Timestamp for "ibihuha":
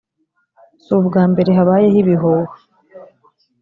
2.03-2.53